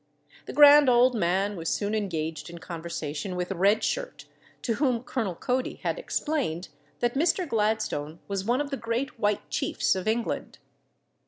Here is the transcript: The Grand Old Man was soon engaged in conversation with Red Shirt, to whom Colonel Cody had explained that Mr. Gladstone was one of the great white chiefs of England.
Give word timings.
The 0.47 0.53
Grand 0.53 0.89
Old 0.89 1.13
Man 1.13 1.55
was 1.55 1.69
soon 1.69 1.93
engaged 1.93 2.49
in 2.49 2.57
conversation 2.57 3.35
with 3.35 3.51
Red 3.51 3.83
Shirt, 3.83 4.25
to 4.63 4.73
whom 4.81 5.03
Colonel 5.03 5.35
Cody 5.35 5.75
had 5.83 5.99
explained 5.99 6.69
that 7.01 7.13
Mr. 7.13 7.47
Gladstone 7.47 8.17
was 8.27 8.43
one 8.43 8.61
of 8.61 8.71
the 8.71 8.77
great 8.77 9.19
white 9.19 9.47
chiefs 9.51 9.93
of 9.93 10.07
England. 10.07 10.57